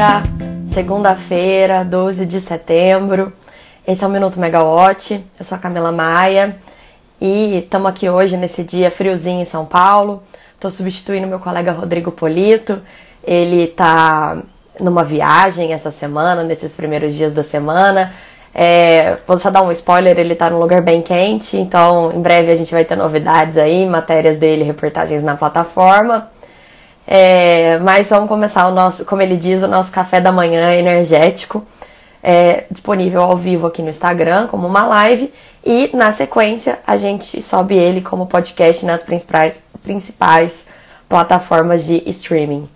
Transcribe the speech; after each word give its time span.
dia, 0.00 0.22
segunda-feira, 0.72 1.84
12 1.84 2.24
de 2.24 2.40
setembro. 2.40 3.30
Esse 3.86 4.02
é 4.02 4.06
o 4.06 4.10
Minuto 4.10 4.40
Megawatt. 4.40 5.22
Eu 5.38 5.44
sou 5.44 5.56
a 5.56 5.58
Camila 5.58 5.92
Maia 5.92 6.56
e 7.20 7.58
estamos 7.58 7.86
aqui 7.90 8.08
hoje 8.08 8.38
nesse 8.38 8.62
dia 8.62 8.90
friozinho 8.90 9.42
em 9.42 9.44
São 9.44 9.66
Paulo. 9.66 10.22
Estou 10.54 10.70
substituindo 10.70 11.26
meu 11.26 11.38
colega 11.38 11.72
Rodrigo 11.72 12.10
Polito. 12.10 12.80
Ele 13.22 13.64
está 13.64 14.38
numa 14.80 15.04
viagem 15.04 15.74
essa 15.74 15.90
semana, 15.90 16.42
nesses 16.44 16.72
primeiros 16.72 17.14
dias 17.14 17.34
da 17.34 17.42
semana. 17.42 18.14
É, 18.54 19.18
vou 19.26 19.36
só 19.36 19.50
dar 19.50 19.60
um 19.60 19.70
spoiler, 19.70 20.18
ele 20.18 20.32
está 20.32 20.48
num 20.48 20.60
lugar 20.60 20.80
bem 20.80 21.02
quente, 21.02 21.58
então 21.58 22.10
em 22.10 22.22
breve 22.22 22.50
a 22.50 22.54
gente 22.54 22.72
vai 22.72 22.86
ter 22.86 22.96
novidades 22.96 23.58
aí, 23.58 23.84
matérias 23.84 24.38
dele, 24.38 24.64
reportagens 24.64 25.22
na 25.22 25.36
plataforma. 25.36 26.30
É, 27.12 27.76
mas 27.80 28.08
vamos 28.08 28.28
começar 28.28 28.68
o 28.68 28.70
nosso, 28.70 29.04
como 29.04 29.20
ele 29.20 29.36
diz, 29.36 29.64
o 29.64 29.66
nosso 29.66 29.90
café 29.90 30.20
da 30.20 30.30
manhã 30.30 30.72
energético, 30.72 31.66
é, 32.22 32.66
disponível 32.70 33.20
ao 33.22 33.36
vivo 33.36 33.66
aqui 33.66 33.82
no 33.82 33.90
Instagram, 33.90 34.46
como 34.46 34.64
uma 34.64 34.86
live, 34.86 35.34
e 35.66 35.90
na 35.92 36.12
sequência 36.12 36.78
a 36.86 36.96
gente 36.96 37.42
sobe 37.42 37.74
ele 37.74 38.00
como 38.00 38.26
podcast 38.26 38.86
nas 38.86 39.02
principais, 39.02 39.60
principais 39.82 40.64
plataformas 41.08 41.84
de 41.84 42.00
streaming. 42.06 42.68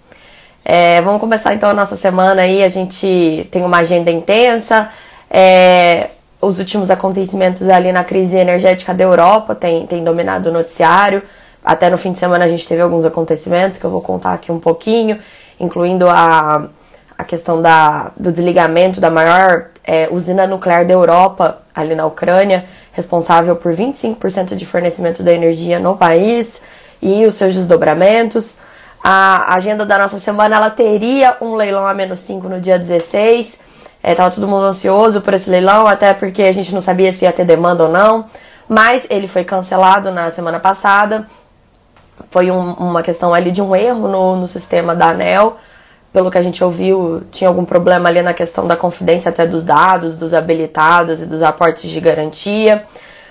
É, 0.64 1.00
vamos 1.02 1.20
começar 1.20 1.54
então 1.54 1.70
a 1.70 1.74
nossa 1.74 1.94
semana 1.94 2.42
aí, 2.42 2.64
a 2.64 2.68
gente 2.68 3.48
tem 3.52 3.62
uma 3.62 3.78
agenda 3.78 4.10
intensa, 4.10 4.90
é, 5.30 6.10
os 6.40 6.58
últimos 6.58 6.90
acontecimentos 6.90 7.68
ali 7.68 7.92
na 7.92 8.02
crise 8.02 8.36
energética 8.36 8.92
da 8.92 9.04
Europa 9.04 9.54
tem, 9.54 9.86
tem 9.86 10.02
dominado 10.02 10.48
o 10.48 10.52
noticiário, 10.52 11.22
até 11.64 11.88
no 11.88 11.96
fim 11.96 12.12
de 12.12 12.18
semana 12.18 12.44
a 12.44 12.48
gente 12.48 12.68
teve 12.68 12.82
alguns 12.82 13.06
acontecimentos 13.06 13.78
que 13.78 13.84
eu 13.84 13.90
vou 13.90 14.02
contar 14.02 14.34
aqui 14.34 14.52
um 14.52 14.60
pouquinho, 14.60 15.18
incluindo 15.58 16.08
a, 16.10 16.68
a 17.16 17.24
questão 17.24 17.62
da, 17.62 18.12
do 18.16 18.30
desligamento 18.30 19.00
da 19.00 19.10
maior 19.10 19.68
é, 19.82 20.08
usina 20.10 20.46
nuclear 20.46 20.84
da 20.84 20.92
Europa, 20.92 21.58
ali 21.74 21.94
na 21.94 22.04
Ucrânia, 22.04 22.66
responsável 22.92 23.56
por 23.56 23.72
25% 23.72 24.54
de 24.54 24.66
fornecimento 24.66 25.22
da 25.22 25.32
energia 25.32 25.78
no 25.80 25.96
país 25.96 26.60
e 27.00 27.24
os 27.24 27.34
seus 27.34 27.54
desdobramentos. 27.54 28.58
A 29.02 29.54
agenda 29.54 29.86
da 29.86 29.98
nossa 29.98 30.18
semana 30.18 30.56
ela 30.56 30.70
teria 30.70 31.36
um 31.40 31.54
leilão 31.54 31.86
a 31.86 31.94
menos 31.94 32.20
5 32.20 32.46
no 32.46 32.60
dia 32.60 32.78
16. 32.78 33.58
É, 34.02 34.14
tava 34.14 34.30
todo 34.34 34.46
mundo 34.46 34.64
ansioso 34.64 35.22
por 35.22 35.32
esse 35.32 35.48
leilão, 35.48 35.86
até 35.86 36.12
porque 36.12 36.42
a 36.42 36.52
gente 36.52 36.74
não 36.74 36.82
sabia 36.82 37.10
se 37.12 37.24
ia 37.24 37.32
ter 37.32 37.46
demanda 37.46 37.84
ou 37.84 37.90
não. 37.90 38.26
Mas 38.68 39.06
ele 39.08 39.26
foi 39.26 39.44
cancelado 39.44 40.10
na 40.10 40.30
semana 40.30 40.60
passada 40.60 41.26
foi 42.30 42.50
um, 42.50 42.72
uma 42.74 43.02
questão 43.02 43.32
ali 43.32 43.50
de 43.50 43.62
um 43.62 43.74
erro 43.74 44.08
no, 44.08 44.36
no 44.36 44.48
sistema 44.48 44.94
da 44.94 45.08
ANEL. 45.08 45.56
Pelo 46.12 46.30
que 46.30 46.38
a 46.38 46.42
gente 46.42 46.62
ouviu, 46.62 47.24
tinha 47.30 47.48
algum 47.48 47.64
problema 47.64 48.08
ali 48.08 48.22
na 48.22 48.32
questão 48.32 48.66
da 48.66 48.76
confidência 48.76 49.28
até 49.28 49.46
dos 49.46 49.64
dados, 49.64 50.16
dos 50.16 50.32
habilitados 50.32 51.20
e 51.20 51.26
dos 51.26 51.42
aportes 51.42 51.90
de 51.90 52.00
garantia. 52.00 52.84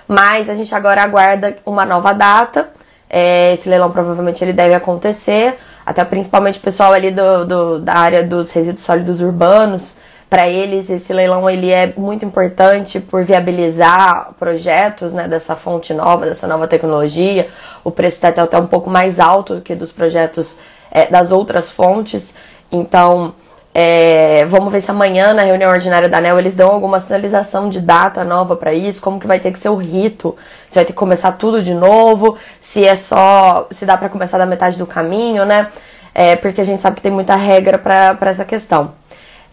Mas 0.06 0.50
a 0.50 0.54
gente 0.54 0.74
agora 0.74 1.02
aguarda 1.02 1.56
uma 1.64 1.86
nova 1.86 2.12
data. 2.12 2.68
É, 3.08 3.54
esse 3.54 3.68
leilão 3.68 3.90
provavelmente 3.90 4.44
ele 4.44 4.52
deve 4.52 4.74
acontecer, 4.74 5.56
até 5.86 6.04
principalmente 6.04 6.58
o 6.58 6.62
pessoal 6.62 6.92
ali 6.92 7.10
do, 7.10 7.44
do, 7.44 7.78
da 7.78 7.94
área 7.94 8.22
dos 8.22 8.50
resíduos 8.50 8.84
sólidos 8.84 9.20
urbanos 9.20 9.96
para 10.28 10.48
eles 10.48 10.90
esse 10.90 11.12
leilão 11.12 11.48
ele 11.48 11.70
é 11.70 11.92
muito 11.96 12.24
importante 12.24 12.98
por 12.98 13.24
viabilizar 13.24 14.32
projetos 14.38 15.12
né, 15.12 15.28
dessa 15.28 15.54
fonte 15.54 15.94
nova, 15.94 16.26
dessa 16.26 16.46
nova 16.46 16.66
tecnologia. 16.66 17.48
O 17.82 17.90
preço 17.90 18.16
está 18.16 18.28
até 18.42 18.58
um 18.58 18.66
pouco 18.66 18.90
mais 18.90 19.20
alto 19.20 19.56
do 19.56 19.60
que 19.60 19.74
dos 19.74 19.92
projetos 19.92 20.58
é, 20.90 21.06
das 21.06 21.30
outras 21.30 21.70
fontes. 21.70 22.34
Então, 22.72 23.34
é, 23.76 24.44
vamos 24.46 24.72
ver 24.72 24.80
se 24.80 24.90
amanhã 24.90 25.34
na 25.34 25.42
reunião 25.42 25.70
ordinária 25.70 26.08
da 26.08 26.18
ANEL 26.18 26.38
eles 26.38 26.54
dão 26.54 26.70
alguma 26.70 27.00
sinalização 27.00 27.68
de 27.68 27.80
data 27.80 28.22
nova 28.22 28.54
para 28.54 28.72
isso, 28.72 29.02
como 29.02 29.18
que 29.18 29.26
vai 29.26 29.40
ter 29.40 29.50
que 29.50 29.58
ser 29.58 29.68
o 29.68 29.74
rito, 29.74 30.36
se 30.68 30.76
vai 30.76 30.84
ter 30.84 30.92
que 30.92 30.98
começar 30.98 31.32
tudo 31.32 31.60
de 31.60 31.74
novo, 31.74 32.38
se 32.60 32.84
é 32.84 32.94
só, 32.94 33.66
se 33.72 33.84
dá 33.84 33.96
para 33.96 34.08
começar 34.08 34.38
da 34.38 34.46
metade 34.46 34.78
do 34.78 34.86
caminho, 34.86 35.44
né? 35.44 35.68
É, 36.14 36.36
porque 36.36 36.60
a 36.60 36.64
gente 36.64 36.80
sabe 36.80 36.94
que 36.94 37.02
tem 37.02 37.10
muita 37.10 37.34
regra 37.34 37.76
para 37.76 38.30
essa 38.30 38.44
questão. 38.44 38.92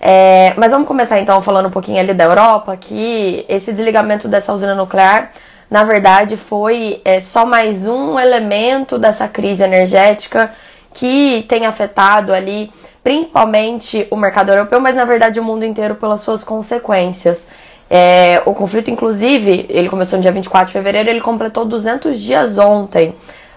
É, 0.03 0.55
mas 0.57 0.71
vamos 0.71 0.87
começar 0.87 1.19
então 1.19 1.43
falando 1.43 1.67
um 1.67 1.71
pouquinho 1.71 1.99
ali 1.99 2.11
da 2.11 2.23
Europa, 2.23 2.75
que 2.75 3.45
esse 3.47 3.71
desligamento 3.71 4.27
dessa 4.27 4.51
usina 4.51 4.73
nuclear, 4.73 5.31
na 5.69 5.83
verdade, 5.83 6.35
foi 6.35 6.99
é, 7.05 7.21
só 7.21 7.45
mais 7.45 7.85
um 7.85 8.19
elemento 8.19 8.97
dessa 8.97 9.27
crise 9.27 9.61
energética 9.61 10.51
que 10.91 11.45
tem 11.47 11.67
afetado 11.67 12.33
ali 12.33 12.71
principalmente 13.03 14.07
o 14.11 14.15
mercado 14.15 14.49
europeu, 14.49 14.79
mas 14.79 14.95
na 14.95 15.05
verdade 15.05 15.39
o 15.39 15.43
mundo 15.43 15.63
inteiro 15.63 15.95
pelas 15.95 16.21
suas 16.21 16.43
consequências. 16.43 17.47
É, 17.89 18.41
o 18.45 18.53
conflito, 18.53 18.89
inclusive, 18.89 19.65
ele 19.69 19.89
começou 19.89 20.17
no 20.17 20.23
dia 20.23 20.31
24 20.31 20.67
de 20.67 20.73
fevereiro, 20.73 21.09
ele 21.09 21.21
completou 21.21 21.63
200 21.63 22.19
dias 22.19 22.57
ontem. 22.57 23.13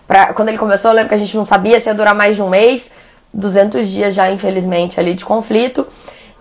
Pra, 0.06 0.34
quando 0.34 0.48
ele 0.48 0.58
começou, 0.58 0.90
eu 0.90 0.94
lembro 0.94 1.08
que 1.08 1.14
a 1.14 1.18
gente 1.18 1.36
não 1.36 1.44
sabia 1.44 1.80
se 1.80 1.88
ia 1.88 1.94
durar 1.94 2.14
mais 2.14 2.36
de 2.36 2.42
um 2.42 2.48
mês, 2.48 2.90
200 3.32 3.88
dias 3.88 4.14
já, 4.14 4.30
infelizmente, 4.30 5.00
ali 5.00 5.14
de 5.14 5.24
conflito. 5.24 5.86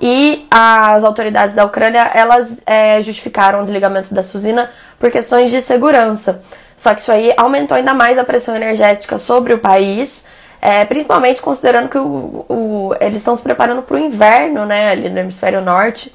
E 0.02 0.46
as 0.50 1.04
autoridades 1.04 1.56
da 1.56 1.66
Ucrânia, 1.66 2.10
elas 2.14 2.62
é, 2.66 3.02
justificaram 3.02 3.60
o 3.60 3.64
desligamento 3.64 4.14
dessa 4.14 4.38
usina 4.38 4.70
por 5.00 5.12
questões 5.12 5.50
de 5.50 5.62
segurança. 5.62 6.42
Só 6.76 6.94
que 6.94 7.02
isso 7.02 7.12
aí 7.12 7.34
aumentou 7.38 7.78
ainda 7.78 7.94
mais 7.94 8.18
a 8.18 8.24
pressão 8.24 8.56
energética 8.56 9.18
sobre 9.18 9.54
o 9.54 9.60
país, 9.60 10.24
é, 10.62 10.84
principalmente 10.86 11.42
considerando 11.42 11.90
que 11.90 11.98
o, 11.98 12.46
o, 12.50 12.96
eles 13.00 13.18
estão 13.18 13.36
se 13.36 13.42
preparando 13.42 13.82
para 13.82 13.96
o 13.96 14.00
inverno, 14.00 14.66
né, 14.66 14.92
ali 14.92 15.10
no 15.10 15.20
hemisfério 15.20 15.62
norte. 15.62 16.14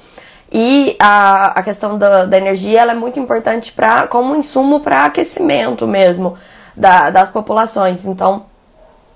E 0.51 0.95
a, 0.99 1.59
a 1.59 1.63
questão 1.63 1.97
da, 1.97 2.25
da 2.25 2.37
energia 2.37 2.81
ela 2.81 2.91
é 2.91 2.95
muito 2.95 3.19
importante 3.19 3.71
pra, 3.71 4.07
como 4.07 4.35
insumo 4.35 4.79
para 4.79 5.05
aquecimento 5.05 5.87
mesmo 5.87 6.37
da, 6.75 7.09
das 7.09 7.29
populações. 7.29 8.05
Então, 8.05 8.45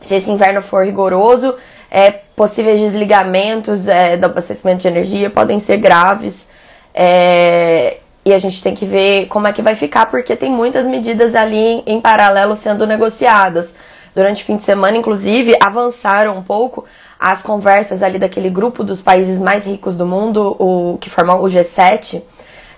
se 0.03 0.16
esse 0.16 0.30
inverno 0.30 0.62
for 0.62 0.86
rigoroso, 0.86 1.56
é, 1.90 2.12
possíveis 2.12 2.80
desligamentos 2.80 3.88
é, 3.88 4.18
do 4.18 4.25
abastecimento 4.25 4.81
de 4.81 4.88
energia 4.88 5.30
podem 5.30 5.59
ser 5.59 5.78
graves. 5.78 6.47
É, 6.94 7.97
e 8.25 8.34
a 8.34 8.38
gente 8.38 8.62
tem 8.64 8.74
que 8.74 8.86
ver 8.86 9.28
como 9.28 9.47
é 9.47 9.53
que 9.53 9.62
vai 9.62 9.75
ficar, 9.75 10.06
porque 10.06 10.36
tem 10.36 10.50
muitas 10.50 10.86
medidas 10.86 11.36
ali 11.36 11.84
em 11.86 12.00
paralelo 12.00 12.56
sendo 12.56 12.88
negociadas. 12.88 13.75
Durante 14.16 14.44
o 14.44 14.46
fim 14.46 14.58
de 14.58 14.64
semana, 14.64 14.96
inclusive, 14.96 15.58
avançaram 15.59 16.38
um 16.38 16.44
pouco 16.44 16.85
as 17.20 17.41
conversas 17.41 18.03
ali 18.03 18.20
daquele 18.20 18.50
grupo 18.50 18.84
dos 18.84 19.02
países 19.02 19.40
mais 19.40 19.66
ricos 19.66 19.96
do 19.96 20.06
mundo, 20.06 20.56
o 20.59 20.97
que 21.00 21.09
formam 21.09 21.41
o 21.41 21.46
G7, 21.46 22.22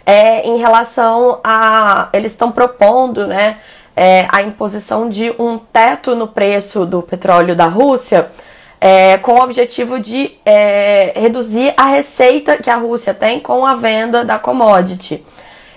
é, 0.05 0.47
em 0.47 0.57
relação 0.57 1.39
a. 1.43 2.09
Eles 2.13 2.31
estão 2.31 2.51
propondo, 2.51 3.27
né? 3.27 3.57
É, 3.95 4.27
a 4.29 4.41
imposição 4.41 5.07
de 5.07 5.33
um 5.39 5.57
teto 5.57 6.15
no 6.15 6.27
preço 6.27 6.85
do 6.85 7.01
petróleo 7.01 7.55
da 7.55 7.67
Rússia, 7.67 8.29
é, 8.81 9.17
com 9.17 9.33
o 9.33 9.43
objetivo 9.43 9.99
de 9.99 10.35
é, 10.45 11.13
reduzir 11.15 11.73
a 11.77 11.85
receita 11.85 12.57
que 12.57 12.69
a 12.69 12.75
Rússia 12.75 13.13
tem 13.13 13.39
com 13.39 13.65
a 13.65 13.75
venda 13.75 14.25
da 14.25 14.37
commodity. 14.37 15.25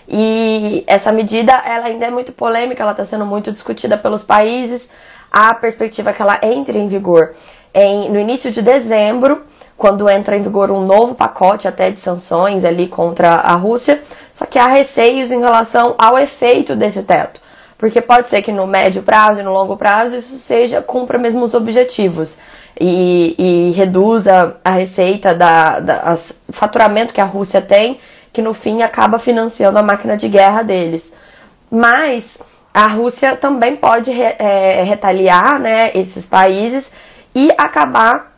E 0.08 0.84
essa 0.86 1.12
medida 1.12 1.52
ela 1.52 1.86
ainda 1.86 2.06
é 2.06 2.10
muito 2.10 2.32
polêmica, 2.32 2.82
ela 2.82 2.92
está 2.92 3.04
sendo 3.04 3.26
muito 3.26 3.52
discutida 3.52 3.96
pelos 3.96 4.22
países. 4.22 4.90
A 5.30 5.54
perspectiva 5.54 6.10
é 6.10 6.12
que 6.12 6.22
ela 6.22 6.38
entre 6.42 6.78
em 6.78 6.88
vigor 6.88 7.34
em, 7.74 8.10
no 8.10 8.18
início 8.18 8.50
de 8.50 8.62
dezembro, 8.62 9.42
quando 9.76 10.08
entra 10.08 10.36
em 10.36 10.42
vigor 10.42 10.70
um 10.70 10.84
novo 10.84 11.14
pacote 11.14 11.68
até 11.68 11.90
de 11.90 12.00
sanções 12.00 12.64
ali 12.64 12.88
contra 12.88 13.34
a 13.34 13.54
Rússia. 13.54 14.02
Só 14.32 14.44
que 14.46 14.58
há 14.58 14.66
receios 14.66 15.30
em 15.30 15.40
relação 15.40 15.94
ao 15.98 16.18
efeito 16.18 16.74
desse 16.74 17.02
teto. 17.02 17.40
Porque 17.78 18.00
pode 18.00 18.28
ser 18.28 18.42
que 18.42 18.50
no 18.50 18.66
médio 18.66 19.02
prazo 19.04 19.38
e 19.38 19.42
no 19.44 19.52
longo 19.52 19.76
prazo 19.76 20.16
isso 20.16 20.36
seja 20.38 20.82
cumpra 20.82 21.16
mesmo 21.16 21.44
os 21.44 21.54
objetivos 21.54 22.36
e, 22.78 23.36
e 23.38 23.72
reduza 23.72 24.56
a 24.64 24.70
receita 24.70 25.32
da, 25.32 25.78
da 25.78 26.00
as, 26.00 26.34
o 26.48 26.52
faturamento 26.52 27.14
que 27.14 27.20
a 27.20 27.24
Rússia 27.24 27.62
tem, 27.62 28.00
que 28.32 28.42
no 28.42 28.52
fim 28.52 28.82
acaba 28.82 29.20
financiando 29.20 29.78
a 29.78 29.82
máquina 29.82 30.16
de 30.16 30.28
guerra 30.28 30.62
deles. 30.62 31.12
Mas 31.70 32.38
a 32.74 32.86
Rússia 32.88 33.36
também 33.36 33.76
pode 33.76 34.10
re, 34.10 34.34
é, 34.38 34.82
retaliar 34.82 35.60
né, 35.60 35.92
esses 35.94 36.26
países 36.26 36.90
e 37.34 37.52
acabar 37.56 38.36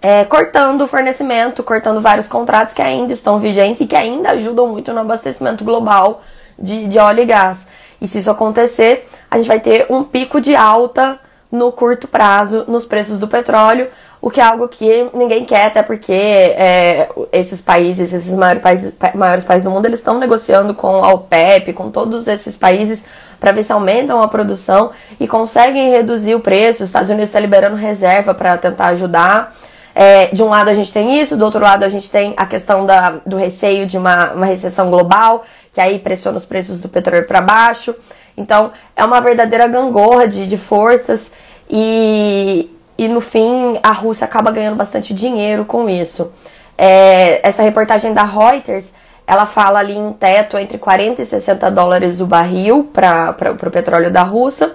é, 0.00 0.24
cortando 0.24 0.82
o 0.82 0.86
fornecimento, 0.86 1.62
cortando 1.62 2.00
vários 2.00 2.28
contratos 2.28 2.74
que 2.74 2.82
ainda 2.82 3.12
estão 3.12 3.38
vigentes 3.38 3.80
e 3.80 3.86
que 3.86 3.96
ainda 3.96 4.30
ajudam 4.30 4.66
muito 4.66 4.92
no 4.92 5.00
abastecimento 5.00 5.64
global 5.64 6.22
de, 6.58 6.86
de 6.86 6.98
óleo 6.98 7.22
e 7.22 7.26
gás. 7.26 7.66
E 8.00 8.06
se 8.06 8.18
isso 8.18 8.30
acontecer, 8.30 9.08
a 9.30 9.36
gente 9.36 9.48
vai 9.48 9.60
ter 9.60 9.86
um 9.90 10.02
pico 10.04 10.40
de 10.40 10.54
alta 10.54 11.18
no 11.50 11.72
curto 11.72 12.06
prazo 12.06 12.64
nos 12.68 12.84
preços 12.84 13.18
do 13.18 13.26
petróleo, 13.26 13.88
o 14.20 14.30
que 14.30 14.40
é 14.40 14.44
algo 14.44 14.68
que 14.68 15.08
ninguém 15.14 15.44
quer, 15.44 15.66
até 15.66 15.82
porque 15.82 16.12
é, 16.12 17.08
esses 17.32 17.60
países, 17.60 18.12
esses 18.12 18.34
maiores 18.34 18.60
países, 18.60 18.98
maiores 19.14 19.44
países 19.44 19.64
do 19.64 19.70
mundo, 19.70 19.86
eles 19.86 20.00
estão 20.00 20.18
negociando 20.18 20.74
com 20.74 21.02
a 21.04 21.12
OPEP, 21.12 21.72
com 21.72 21.90
todos 21.90 22.26
esses 22.26 22.56
países, 22.56 23.04
para 23.38 23.52
ver 23.52 23.62
se 23.62 23.72
aumentam 23.72 24.20
a 24.20 24.28
produção 24.28 24.90
e 25.18 25.26
conseguem 25.26 25.90
reduzir 25.90 26.34
o 26.34 26.40
preço. 26.40 26.82
Os 26.82 26.88
Estados 26.88 27.08
Unidos 27.08 27.28
está 27.28 27.40
liberando 27.40 27.76
reserva 27.76 28.34
para 28.34 28.58
tentar 28.58 28.88
ajudar. 28.88 29.54
É, 29.94 30.26
de 30.26 30.42
um 30.42 30.48
lado 30.48 30.68
a 30.68 30.74
gente 30.74 30.92
tem 30.92 31.20
isso, 31.20 31.36
do 31.36 31.44
outro 31.44 31.60
lado 31.60 31.84
a 31.84 31.88
gente 31.88 32.10
tem 32.10 32.34
a 32.36 32.46
questão 32.46 32.86
da, 32.86 33.14
do 33.26 33.36
receio 33.36 33.86
de 33.86 33.98
uma, 33.98 34.32
uma 34.32 34.46
recessão 34.46 34.90
global, 34.90 35.44
que 35.78 35.82
aí 35.82 36.00
pressiona 36.00 36.36
os 36.36 36.44
preços 36.44 36.80
do 36.80 36.88
petróleo 36.88 37.24
para 37.24 37.40
baixo. 37.40 37.94
Então 38.36 38.72
é 38.96 39.04
uma 39.04 39.20
verdadeira 39.20 39.68
gangorra 39.68 40.26
de, 40.26 40.48
de 40.48 40.58
forças 40.58 41.32
e, 41.70 42.68
e 42.98 43.06
no 43.06 43.20
fim 43.20 43.78
a 43.80 43.92
Rússia 43.92 44.24
acaba 44.24 44.50
ganhando 44.50 44.74
bastante 44.74 45.14
dinheiro 45.14 45.64
com 45.64 45.88
isso. 45.88 46.32
É, 46.76 47.46
essa 47.46 47.62
reportagem 47.62 48.12
da 48.12 48.24
Reuters 48.24 48.92
ela 49.24 49.46
fala 49.46 49.78
ali 49.78 49.96
em 49.96 50.12
teto 50.14 50.58
entre 50.58 50.78
40 50.78 51.22
e 51.22 51.24
60 51.24 51.70
dólares 51.70 52.20
o 52.20 52.26
barril 52.26 52.90
para 52.92 53.36
o 53.52 53.70
petróleo 53.70 54.10
da 54.10 54.24
Rússia, 54.24 54.74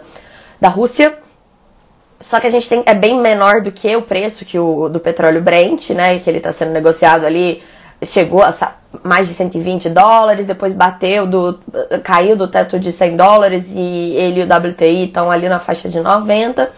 da 0.61 0.69
Rússia. 0.69 1.17
Só 2.17 2.39
que 2.39 2.47
a 2.47 2.49
gente 2.49 2.69
tem 2.69 2.81
é 2.85 2.93
bem 2.93 3.19
menor 3.19 3.59
do 3.59 3.73
que 3.73 3.93
o 3.93 4.03
preço 4.03 4.45
que 4.45 4.57
o 4.57 4.87
do 4.87 5.01
petróleo 5.01 5.41
Brent, 5.41 5.89
né, 5.89 6.17
que 6.19 6.29
ele 6.29 6.37
está 6.37 6.53
sendo 6.53 6.71
negociado 6.71 7.25
ali, 7.25 7.61
chegou 8.05 8.41
a 8.41 8.53
mais 9.01 9.27
de 9.27 9.33
120 9.33 9.89
dólares, 9.89 10.45
depois 10.45 10.73
bateu 10.73 11.25
do 11.25 11.59
caiu 12.03 12.35
do 12.35 12.47
teto 12.47 12.79
de 12.79 12.91
100 12.91 13.15
dólares 13.15 13.65
e 13.73 14.15
ele 14.15 14.41
e 14.41 14.43
o 14.43 14.47
WTI 14.47 15.05
estão 15.05 15.31
ali 15.31 15.49
na 15.49 15.59
faixa 15.59 15.89
de 15.89 15.99
90. 15.99 16.71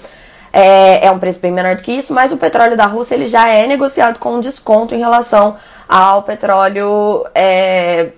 É, 0.53 1.07
é 1.07 1.11
um 1.11 1.19
preço 1.19 1.39
bem 1.41 1.51
menor 1.51 1.75
do 1.75 1.83
que 1.83 1.91
isso, 1.91 2.13
mas 2.13 2.31
o 2.31 2.37
petróleo 2.37 2.77
da 2.77 2.85
Rússia 2.85 3.15
ele 3.15 3.27
já 3.27 3.49
é 3.49 3.67
negociado 3.67 4.19
com 4.19 4.35
um 4.35 4.39
desconto 4.39 4.95
em 4.95 4.99
relação 4.99 5.57
ao 5.87 6.23
petróleo, 6.23 7.25
é, 7.35 8.09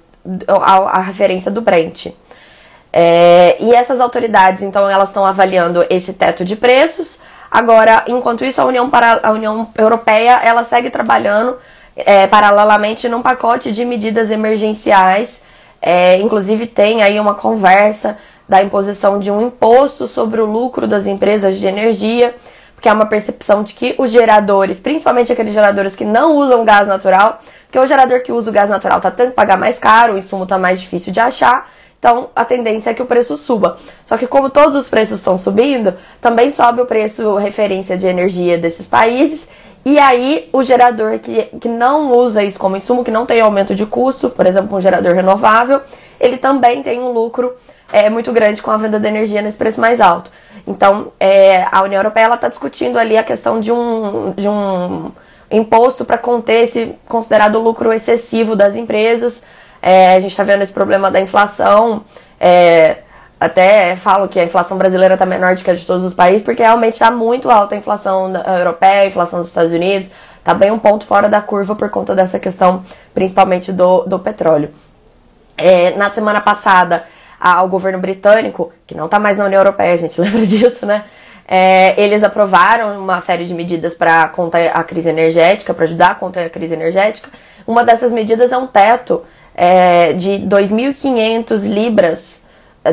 a, 0.48 1.00
a 1.00 1.02
referência 1.02 1.50
do 1.50 1.62
Brent. 1.62 2.08
É, 2.94 3.58
e 3.60 3.74
essas 3.74 4.00
autoridades, 4.00 4.62
então, 4.62 4.90
elas 4.90 5.10
estão 5.10 5.26
avaliando 5.26 5.86
esse 5.90 6.14
teto 6.14 6.46
de 6.46 6.56
preços. 6.56 7.20
Agora, 7.50 8.04
enquanto 8.08 8.46
isso, 8.46 8.62
a 8.62 8.66
União, 8.66 8.90
para, 8.90 9.20
a 9.24 9.32
União 9.32 9.68
Europeia 9.78 10.40
ela 10.44 10.64
segue 10.64 10.90
trabalhando 10.90 11.58
é, 11.98 12.28
paralelamente 12.28 13.10
num 13.10 13.22
pacote 13.22 13.72
de 13.72 13.84
medidas 13.84 14.30
emergenciais. 14.30 15.44
É, 15.82 16.18
inclusive, 16.18 16.68
tem 16.68 17.02
aí 17.02 17.20
uma 17.20 17.36
conversa 17.36 18.18
da 18.48 18.64
imposição 18.64 19.20
de 19.20 19.30
um 19.30 19.42
imposto 19.48 20.08
sobre 20.08 20.40
o 20.40 20.46
lucro 20.46 20.88
das 20.88 21.06
empresas 21.06 21.58
de 21.58 21.68
energia, 21.68 22.36
porque 22.74 22.88
há 22.88 22.94
uma 22.94 23.06
percepção 23.06 23.64
de 23.64 23.74
que 23.74 23.96
os 23.98 24.10
geradores, 24.10 24.80
principalmente 24.80 25.32
aqueles 25.32 25.54
geradores 25.54 25.96
que 25.96 26.06
não 26.06 26.38
usam 26.38 26.64
gás 26.64 26.88
natural, 26.88 27.40
porque 27.66 27.80
o 27.80 27.86
gerador 27.86 28.22
que 28.22 28.32
usa 28.32 28.50
o 28.50 28.54
gás 28.54 28.70
natural 28.70 28.98
está 28.98 29.12
tendo 29.12 29.30
que 29.30 29.36
pagar 29.36 29.58
mais 29.58 29.78
caro, 29.78 30.14
o 30.14 30.18
insumo 30.18 30.44
está 30.44 30.58
mais 30.58 30.80
difícil 30.80 31.12
de 31.12 31.20
achar, 31.20 31.70
então 32.00 32.30
a 32.36 32.46
tendência 32.46 32.92
é 32.92 32.94
que 32.94 33.02
o 33.02 33.06
preço 33.06 33.36
suba. 33.36 33.78
Só 34.06 34.18
que 34.18 34.28
como 34.28 34.50
todos 34.50 34.76
os 34.76 34.88
preços 34.88 35.18
estão 35.18 35.38
subindo, 35.38 35.96
também 36.22 36.52
sobe 36.52 36.80
o 36.82 36.86
preço 36.86 37.36
referência 37.36 37.98
de 37.98 38.08
energia 38.08 38.58
desses 38.58 38.88
países. 38.88 39.50
E 39.88 39.98
aí 39.98 40.50
o 40.52 40.62
gerador 40.64 41.18
que, 41.18 41.44
que 41.62 41.70
não 41.70 42.12
usa 42.12 42.44
isso 42.44 42.60
como 42.60 42.76
insumo, 42.76 43.06
que 43.06 43.10
não 43.10 43.26
tem 43.26 43.40
aumento 43.40 43.74
de 43.74 43.86
custo, 43.86 44.30
por 44.30 44.46
exemplo, 44.46 44.78
um 44.78 44.82
gerador 44.82 45.16
renovável, 45.16 45.80
ele 46.20 46.36
também 46.36 46.84
tem 46.84 47.00
um 47.00 47.14
lucro 47.14 47.56
é, 47.94 48.10
muito 48.10 48.34
grande 48.34 48.62
com 48.62 48.70
a 48.70 48.76
venda 48.76 49.00
de 49.00 49.08
energia 49.08 49.42
nesse 49.42 49.56
preço 49.56 49.80
mais 49.80 50.02
alto. 50.02 50.30
Então 50.68 51.14
é, 51.18 51.66
a 51.72 51.84
União 51.84 52.02
Europeia 52.02 52.34
está 52.34 52.50
discutindo 52.50 53.00
ali 53.00 53.18
a 53.18 53.24
questão 53.24 53.62
de 53.62 53.72
um, 53.72 54.34
de 54.36 54.50
um 54.50 55.10
imposto 55.50 56.04
para 56.04 56.18
conter 56.18 56.64
esse 56.64 56.94
considerado 57.08 57.58
lucro 57.58 57.94
excessivo 57.94 58.58
das 58.58 58.76
empresas. 58.76 59.42
É, 59.82 60.16
a 60.16 60.20
gente 60.20 60.32
está 60.32 60.44
vendo 60.44 60.64
esse 60.64 60.74
problema 60.74 61.10
da 61.10 61.22
inflação. 61.22 62.04
É, 62.42 62.98
até 63.40 63.96
falo 63.96 64.28
que 64.28 64.40
a 64.40 64.44
inflação 64.44 64.78
brasileira 64.78 65.14
está 65.14 65.26
menor 65.26 65.56
do 65.56 65.64
que 65.64 65.70
a 65.70 65.74
de 65.74 65.86
todos 65.86 66.04
os 66.04 66.14
países, 66.14 66.42
porque 66.42 66.64
realmente 66.64 66.94
está 66.94 67.12
muito 67.12 67.50
alta 67.52 67.76
a 67.76 67.78
inflação 67.78 68.34
europeia, 68.58 69.02
a 69.02 69.06
inflação 69.06 69.40
dos 69.40 69.50
Estados 69.50 69.72
Unidos. 69.72 70.12
Está 70.40 70.54
bem 70.54 70.72
um 70.72 70.80
ponto 70.80 71.06
fora 71.06 71.30
da 71.30 71.42
curva 71.42 71.76
por 71.76 71.90
conta 71.90 72.16
dessa 72.16 72.40
questão, 72.40 72.84
principalmente 73.14 73.72
do, 73.72 74.04
do 74.06 74.18
petróleo. 74.18 74.72
É, 75.58 75.96
na 75.96 76.10
semana 76.10 76.42
passada, 76.42 77.04
o 77.64 77.68
governo 77.68 78.00
britânico, 78.00 78.72
que 78.88 78.96
não 78.96 79.06
está 79.06 79.20
mais 79.20 79.38
na 79.38 79.46
União 79.46 79.60
Europeia, 79.60 79.94
a 79.94 79.98
gente 79.98 80.20
lembra 80.22 80.46
disso, 80.46 80.86
né? 80.86 81.04
É, 81.48 82.00
eles 82.02 82.24
aprovaram 82.24 83.00
uma 83.00 83.22
série 83.22 83.46
de 83.46 83.54
medidas 83.54 83.96
para 83.96 84.28
conter 84.30 84.70
a 84.76 84.84
crise 84.84 85.10
energética, 85.10 85.74
para 85.74 85.86
ajudar 85.86 86.12
a 86.12 86.16
conter 86.16 86.46
a 86.46 86.50
crise 86.50 86.74
energética. 86.74 87.30
Uma 87.66 87.86
dessas 87.86 88.12
medidas 88.12 88.52
é 88.52 88.58
um 88.58 88.68
teto 88.68 89.24
é, 89.56 90.12
de 90.14 90.32
2.500 90.40 91.68
libras, 91.68 92.42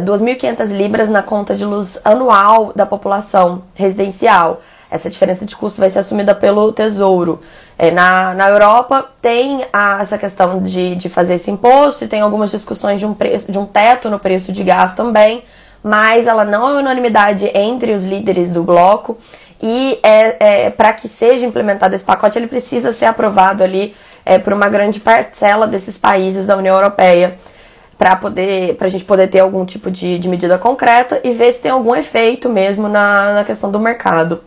2.500 0.00 0.60
é, 0.60 0.64
libras 0.76 1.08
na 1.08 1.22
conta 1.22 1.54
de 1.54 1.64
luz 1.64 2.00
anual 2.04 2.72
da 2.74 2.86
população 2.86 3.62
residencial. 3.74 4.60
Essa 4.90 5.10
diferença 5.10 5.44
de 5.44 5.56
custo 5.56 5.80
vai 5.80 5.90
ser 5.90 5.98
assumida 5.98 6.34
pelo 6.34 6.72
Tesouro. 6.72 7.40
É, 7.78 7.90
na, 7.90 8.34
na 8.34 8.48
Europa 8.48 9.08
tem 9.20 9.64
a, 9.72 9.98
essa 10.00 10.16
questão 10.16 10.62
de, 10.62 10.94
de 10.94 11.08
fazer 11.08 11.34
esse 11.34 11.50
imposto 11.50 12.04
e 12.04 12.08
tem 12.08 12.20
algumas 12.20 12.50
discussões 12.50 13.00
de 13.00 13.06
um, 13.06 13.12
preço, 13.12 13.50
de 13.50 13.58
um 13.58 13.66
teto 13.66 14.08
no 14.08 14.18
preço 14.18 14.52
de 14.52 14.62
gás 14.62 14.92
também 14.92 15.42
mas 15.84 16.26
ela 16.26 16.46
não 16.46 16.66
é 16.66 16.80
unanimidade 16.80 17.50
entre 17.54 17.92
os 17.92 18.04
líderes 18.04 18.50
do 18.50 18.62
bloco. 18.64 19.18
E 19.62 20.00
é, 20.02 20.64
é 20.64 20.70
para 20.70 20.94
que 20.94 21.06
seja 21.06 21.44
implementado 21.44 21.94
esse 21.94 22.02
pacote, 22.02 22.38
ele 22.38 22.46
precisa 22.46 22.90
ser 22.92 23.04
aprovado 23.04 23.62
ali 23.62 23.94
é, 24.24 24.38
por 24.38 24.54
uma 24.54 24.68
grande 24.68 24.98
parcela 24.98 25.66
desses 25.66 25.98
países 25.98 26.46
da 26.46 26.56
União 26.56 26.74
Europeia 26.74 27.36
para 27.96 28.16
poder 28.16 28.74
para 28.76 28.86
a 28.86 28.90
gente 28.90 29.04
poder 29.04 29.28
ter 29.28 29.40
algum 29.40 29.64
tipo 29.64 29.90
de, 29.90 30.18
de, 30.18 30.28
medida 30.28 30.58
concreta 30.58 31.20
e 31.22 31.32
ver 31.32 31.52
se 31.52 31.62
tem 31.62 31.70
algum 31.70 31.94
efeito 31.94 32.48
mesmo 32.48 32.88
na, 32.88 33.34
na 33.34 33.44
questão 33.44 33.70
do 33.70 33.78
mercado. 33.78 34.42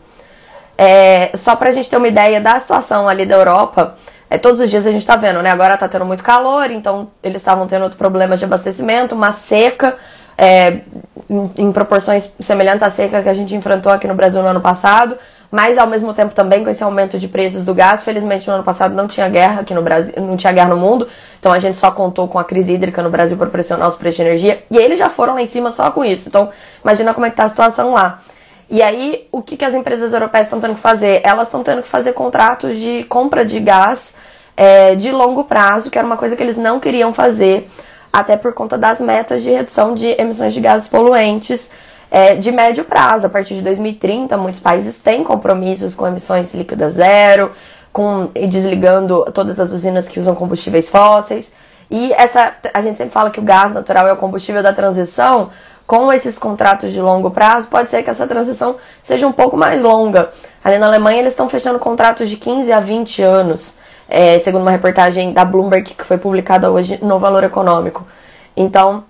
É, 0.78 1.32
só 1.36 1.56
para 1.56 1.70
a 1.70 1.72
gente 1.72 1.90
ter 1.90 1.98
uma 1.98 2.08
ideia 2.08 2.40
da 2.40 2.60
situação 2.60 3.10
ali 3.10 3.26
da 3.26 3.36
Europa, 3.36 3.98
é, 4.30 4.38
todos 4.38 4.60
os 4.60 4.70
dias 4.70 4.86
a 4.86 4.92
gente 4.92 5.02
está 5.02 5.16
vendo, 5.16 5.42
né? 5.42 5.50
Agora 5.50 5.74
está 5.74 5.88
tendo 5.88 6.06
muito 6.06 6.24
calor, 6.24 6.70
então 6.70 7.10
eles 7.24 7.42
estavam 7.42 7.66
tendo 7.66 7.90
problemas 7.92 8.40
de 8.40 8.46
abastecimento, 8.46 9.16
uma 9.16 9.32
seca, 9.32 9.96
é, 10.38 10.82
em, 11.30 11.52
em, 11.58 11.72
proporções 11.72 12.32
semelhantes 12.40 12.84
à 12.84 12.90
seca 12.90 13.24
que 13.24 13.30
a 13.30 13.34
gente 13.34 13.56
enfrentou 13.56 13.92
aqui 13.92 14.08
no 14.08 14.14
Brasil 14.14 14.42
no 14.44 14.50
ano 14.50 14.62
passado, 14.62 15.18
mas 15.52 15.78
ao 15.78 15.88
mesmo 15.88 16.14
tempo 16.14 16.34
também 16.34 16.64
com 16.64 16.70
esse 16.70 16.84
aumento 16.84 17.18
de 17.18 17.28
preços 17.28 17.66
do 17.66 17.74
gás. 17.74 18.04
Felizmente 18.04 18.48
no 18.48 18.56
ano 18.56 18.64
passado 18.64 18.94
não 18.94 19.08
tinha 19.08 19.28
guerra 19.30 19.62
aqui 19.62 19.74
no 19.74 19.82
Brasil, 19.82 20.14
não 20.18 20.36
tinha 20.36 20.52
guerra 20.52 20.70
no 20.70 20.78
mundo, 20.78 21.08
então 21.40 21.52
a 21.52 21.60
gente 21.60 21.78
só 21.78 21.92
contou 21.92 22.28
com 22.28 22.38
a 22.38 22.44
crise 22.44 22.74
hídrica 22.74 23.02
no 23.02 23.10
Brasil 23.10 23.38
para 23.38 23.48
pressionar 23.48 23.88
os 23.88 23.96
preços 23.96 24.18
de 24.18 24.24
energia 24.24 24.64
e 24.70 24.78
eles 24.78 25.00
já 25.00 25.10
foram 25.10 25.36
lá 25.36 25.42
em 25.42 25.46
cima 25.46 25.72
só 25.72 25.92
com 25.92 26.04
isso. 26.04 26.28
Então 26.30 26.50
imagina 26.84 27.14
como 27.14 27.26
é 27.26 27.30
que 27.30 27.36
tá 27.36 27.46
a 27.46 27.50
situação 27.50 27.94
lá. 27.94 28.22
E 28.70 28.82
aí, 28.82 29.26
o 29.32 29.42
que, 29.42 29.56
que 29.56 29.64
as 29.64 29.74
empresas 29.74 30.12
europeias 30.12 30.48
estão 30.48 30.60
tendo 30.60 30.76
que 30.76 30.82
fazer? 30.82 31.22
Elas 31.24 31.48
estão 31.48 31.64
tendo 31.64 31.82
que 31.82 31.88
fazer 31.88 32.12
contratos 32.12 32.76
de 32.78 33.06
compra 33.06 33.46
de 33.46 33.62
gás 33.62 34.14
é, 34.58 34.94
de 34.94 35.10
longo 35.10 35.46
prazo, 35.46 35.90
que 35.90 35.98
era 35.98 36.06
uma 36.06 36.18
coisa 36.18 36.36
que 36.36 36.44
eles 36.44 36.58
não 36.58 36.78
queriam 36.78 37.14
fazer 37.14 37.70
até 38.12 38.36
por 38.36 38.54
conta 38.54 38.78
das 38.78 39.00
metas 39.00 39.44
de 39.44 39.52
redução 39.52 39.94
de 39.94 40.08
emissões 40.20 40.54
de 40.54 40.60
gases 40.60 40.88
poluentes 40.88 41.70
é, 42.10 42.36
de 42.36 42.52
médio 42.52 42.84
prazo. 42.86 43.28
A 43.28 43.30
partir 43.30 43.56
de 43.56 43.62
2030, 43.62 44.38
muitos 44.38 44.62
países 44.62 45.00
têm 45.00 45.24
compromissos 45.24 45.96
com 45.96 46.08
emissões 46.08 46.54
líquidas 46.54 46.94
zero, 46.94 47.52
com 47.92 48.30
desligando 48.50 49.26
todas 49.34 49.60
as 49.60 49.72
usinas 49.72 50.08
que 50.08 50.20
usam 50.20 50.36
combustíveis 50.36 50.90
fósseis. 50.90 51.52
E 51.90 52.12
essa, 52.14 52.54
a 52.74 52.82
gente 52.82 52.98
sempre 52.98 53.14
fala 53.14 53.30
que 53.30 53.40
o 53.40 53.44
gás 53.44 53.74
natural 53.74 54.08
é 54.08 54.14
o 54.14 54.18
combustível 54.18 54.62
da 54.62 54.74
transição. 54.74 55.50
Com 55.86 56.12
esses 56.12 56.38
contratos 56.38 56.92
de 56.92 57.00
longo 57.00 57.32
prazo, 57.32 57.68
pode 57.68 57.90
ser 57.90 58.04
que 58.04 58.10
essa 58.10 58.28
transição 58.28 58.76
seja 59.02 59.26
um 59.26 59.32
pouco 59.32 59.56
mais 59.56 59.82
longa. 59.82 60.30
Ali 60.62 60.78
na 60.78 60.88
Alemanha, 60.88 61.20
eles 61.20 61.32
estão 61.32 61.48
fechando 61.48 61.80
contratos 61.80 62.30
de 62.30 62.36
15 62.36 62.72
a 62.74 62.80
20 62.82 63.22
anos 63.22 63.76
é, 64.10 64.40
segundo 64.40 64.62
uma 64.62 64.72
reportagem 64.72 65.34
da 65.34 65.44
Bloomberg 65.44 65.94
que 65.94 66.04
foi 66.04 66.18
publicada 66.18 66.72
hoje 66.72 67.00
no 67.02 67.20
Valor 67.20 67.44
Econômico. 67.44 68.08
Então, 68.56 69.04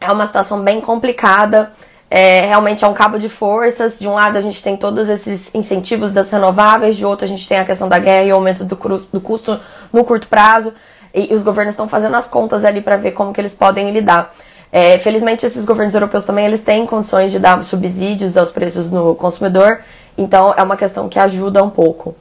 é 0.00 0.10
uma 0.10 0.26
situação 0.26 0.60
bem 0.60 0.80
complicada. 0.80 1.72
É, 2.08 2.46
realmente 2.46 2.84
é 2.84 2.88
um 2.88 2.94
cabo 2.94 3.18
de 3.18 3.28
forças. 3.28 3.98
De 3.98 4.08
um 4.08 4.14
lado, 4.14 4.38
a 4.38 4.40
gente 4.40 4.62
tem 4.62 4.76
todos 4.76 5.08
esses 5.08 5.54
incentivos 5.54 6.12
das 6.12 6.30
renováveis, 6.30 6.96
de 6.96 7.04
outro, 7.04 7.24
a 7.24 7.28
gente 7.28 7.48
tem 7.48 7.58
a 7.58 7.64
questão 7.64 7.88
da 7.88 7.98
guerra 7.98 8.24
e 8.24 8.32
o 8.32 8.36
aumento 8.36 8.64
do, 8.64 8.76
do 8.76 9.20
custo 9.20 9.60
no 9.92 10.04
curto 10.04 10.28
prazo. 10.28 10.72
E, 11.12 11.32
e 11.32 11.34
os 11.34 11.42
governos 11.42 11.72
estão 11.72 11.88
fazendo 11.88 12.14
as 12.16 12.28
contas 12.28 12.64
ali 12.64 12.80
para 12.80 12.96
ver 12.96 13.12
como 13.12 13.32
que 13.32 13.40
eles 13.40 13.54
podem 13.54 13.90
lidar. 13.90 14.32
É, 14.70 14.98
felizmente, 14.98 15.46
esses 15.46 15.64
governos 15.64 15.94
europeus 15.94 16.24
também 16.24 16.44
eles 16.44 16.60
têm 16.60 16.84
condições 16.86 17.30
de 17.30 17.38
dar 17.38 17.62
subsídios 17.62 18.36
aos 18.36 18.50
preços 18.50 18.90
no 18.90 19.14
consumidor, 19.14 19.80
então 20.18 20.52
é 20.56 20.62
uma 20.62 20.76
questão 20.76 21.08
que 21.08 21.18
ajuda 21.18 21.62
um 21.62 21.70
pouco. 21.70 22.14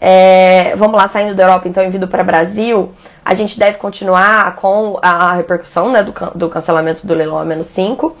É, 0.00 0.74
vamos 0.74 0.96
lá, 0.96 1.06
saindo 1.06 1.34
da 1.34 1.44
Europa, 1.44 1.68
então, 1.68 1.88
vindo 1.88 2.08
para 2.08 2.22
o 2.22 2.26
Brasil, 2.26 2.92
a 3.24 3.34
gente 3.34 3.56
deve 3.56 3.78
continuar 3.78 4.56
com 4.56 4.98
a 5.00 5.34
repercussão 5.34 5.92
né, 5.92 6.02
do, 6.02 6.12
do 6.34 6.48
cancelamento 6.48 7.06
do 7.06 7.14
leilão 7.14 7.38
a 7.38 7.44
menos 7.44 7.68
5. 7.68 8.16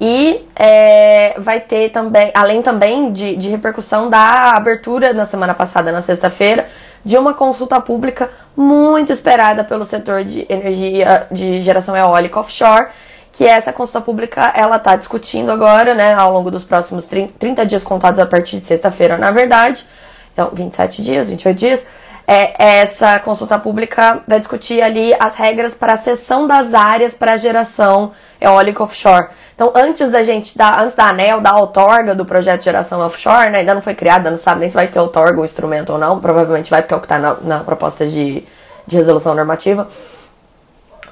E 0.00 0.44
é, 0.56 1.34
vai 1.38 1.60
ter 1.60 1.90
também, 1.90 2.30
além 2.34 2.62
também 2.62 3.12
de, 3.12 3.36
de 3.36 3.48
repercussão 3.48 4.10
da 4.10 4.52
abertura 4.52 5.12
na 5.12 5.24
semana 5.24 5.54
passada, 5.54 5.92
na 5.92 6.02
sexta-feira, 6.02 6.66
de 7.04 7.16
uma 7.16 7.34
consulta 7.34 7.80
pública 7.80 8.30
muito 8.56 9.12
esperada 9.12 9.62
pelo 9.62 9.84
setor 9.84 10.24
de 10.24 10.46
energia 10.48 11.26
de 11.30 11.60
geração 11.60 11.96
eólica 11.96 12.40
offshore, 12.40 12.88
que 13.32 13.44
essa 13.44 13.72
consulta 13.72 14.00
pública 14.00 14.52
ela 14.54 14.76
está 14.76 14.96
discutindo 14.96 15.50
agora, 15.50 15.94
né, 15.94 16.14
ao 16.14 16.32
longo 16.32 16.50
dos 16.50 16.64
próximos 16.64 17.06
30 17.06 17.66
dias 17.66 17.84
contados 17.84 18.18
a 18.18 18.26
partir 18.26 18.58
de 18.58 18.66
sexta-feira, 18.66 19.16
na 19.16 19.30
verdade, 19.30 19.84
então 20.32 20.50
27 20.52 21.02
dias, 21.02 21.28
28 21.28 21.58
dias, 21.58 21.86
é, 22.26 22.80
essa 22.80 23.18
consulta 23.18 23.58
pública 23.58 24.22
vai 24.26 24.38
discutir 24.38 24.80
ali 24.80 25.14
as 25.18 25.34
regras 25.34 25.74
para 25.74 25.92
a 25.92 25.96
cessão 25.96 26.46
das 26.46 26.72
áreas 26.72 27.14
para 27.14 27.36
geração 27.36 28.12
eólica 28.40 28.82
offshore. 28.82 29.28
Então, 29.54 29.72
antes 29.74 30.10
da 30.10 30.24
gente 30.24 30.58
dar, 30.58 30.80
antes 30.82 30.96
da 30.96 31.08
ANEL 31.10 31.40
dar 31.40 31.52
a 31.52 31.60
outorga 31.60 32.14
do 32.14 32.24
projeto 32.24 32.62
geração 32.62 33.00
offshore, 33.00 33.50
né, 33.50 33.60
ainda 33.60 33.74
não 33.74 33.82
foi 33.82 33.94
criado, 33.94 34.28
não 34.28 34.36
sabe 34.36 34.60
nem 34.60 34.68
se 34.68 34.74
vai 34.74 34.88
ter 34.88 34.98
outorga 34.98 35.40
o 35.40 35.44
instrumento 35.44 35.92
ou 35.92 35.98
não, 35.98 36.18
provavelmente 36.18 36.70
vai, 36.70 36.82
porque 36.82 36.92
é 36.92 36.96
o 36.96 37.00
que 37.00 37.06
está 37.06 37.18
na, 37.18 37.36
na, 37.40 37.60
proposta 37.60 38.04
de, 38.04 38.42
de 38.84 38.96
resolução 38.96 39.34
normativa. 39.34 39.86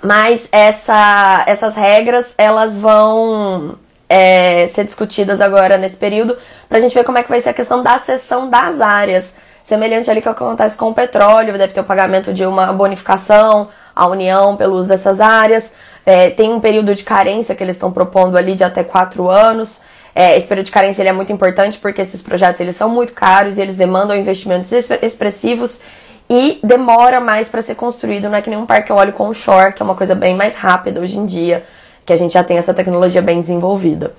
Mas 0.03 0.49
essa, 0.51 1.45
essas 1.47 1.77
regras, 1.77 2.35
elas 2.37 2.77
vão 2.77 3.77
é, 4.09 4.67
ser 4.67 4.85
discutidas 4.85 5.41
agora 5.41 5.79
nesse 5.79 5.97
período, 5.97 6.37
para 6.69 6.79
a 6.79 6.81
gente 6.81 6.95
ver 6.95 7.05
como 7.05 7.19
é 7.19 7.23
que 7.23 7.29
vai 7.29 7.41
ser 7.41 7.51
a 7.51 7.55
questão 7.55 7.81
da 7.81 7.99
cessão 8.01 8.51
das 8.51 8.81
áreas. 8.81 9.37
Semelhante 9.63 10.11
ali 10.11 10.21
que 10.21 10.29
acontece 10.29 10.77
com 10.77 10.91
o 10.91 10.95
petróleo, 10.95 11.57
deve 11.57 11.73
ter 11.73 11.81
o 11.81 11.85
pagamento 11.85 12.33
de 12.33 12.45
uma 12.45 12.73
bonificação 12.73 13.69
à 13.95 14.09
União 14.09 14.57
pelo 14.57 14.77
uso 14.77 14.89
dessas 14.89 15.21
áreas. 15.21 15.73
É, 16.05 16.31
tem 16.31 16.53
um 16.53 16.61
período 16.61 16.95
de 16.95 17.05
carência 17.05 17.55
que 17.55 17.63
eles 17.63 17.77
estão 17.77 17.93
propondo 17.93 18.37
ali 18.37 18.55
de 18.55 18.65
até 18.65 18.83
quatro 18.83 19.29
anos. 19.29 19.83
É, 20.15 20.37
esse 20.37 20.47
período 20.47 20.67
de 20.67 20.73
carência 20.73 21.03
ele 21.03 21.09
é 21.09 21.13
muito 21.13 21.33
importante 21.33 21.79
porque 21.79 22.03
esses 22.03 22.21
projetos 22.21 22.61
eles 22.61 22.77
são 22.77 22.89
muito 22.89 23.13
caros 23.13 23.57
e 23.57 23.63
eles 23.63 23.77
demandam 23.77 24.17
investimentos 24.17 24.71
expressivos 25.01 25.81
e 26.29 26.59
demora 26.63 27.21
mais 27.21 27.49
para 27.49 27.61
ser 27.61 27.75
construído, 27.75 28.29
não 28.29 28.37
é 28.37 28.43
que 28.43 28.49
nem 28.49 28.59
um 28.59 28.67
parque 28.67 28.91
eólico 28.91 29.23
onshore, 29.23 29.75
que 29.75 29.83
é 29.83 29.85
uma 29.85 29.95
coisa 29.95 30.15
bem 30.15 30.35
mais 30.35 30.55
rápida 30.55 31.01
hoje 31.01 31.19
em 31.19 31.27
dia, 31.27 31.65
que 32.07 32.13
a 32.13 32.17
gente 32.17 32.33
já 32.33 32.43
tem 32.43 32.57
essa 32.57 32.73
tecnologia 32.73 33.21
bem 33.21 33.41
desenvolvida. 33.41 34.15